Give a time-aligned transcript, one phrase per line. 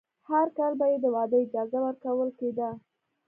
[0.29, 2.69] هر کال به یې د واده اجازه ورکول کېده.